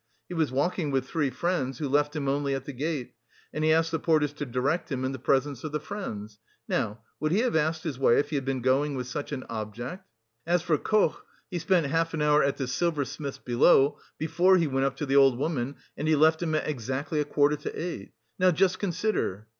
[0.27, 3.13] He was walking with three friends, who left him only at the gate,
[3.53, 6.39] and he asked the porters to direct him, in the presence of the friends.
[6.67, 9.43] Now, would he have asked his way if he had been going with such an
[9.47, 10.03] object?
[10.47, 14.87] As for Koch, he spent half an hour at the silversmith's below, before he went
[14.87, 18.11] up to the old woman and he left him at exactly a quarter to eight.
[18.39, 19.45] Now just consider..."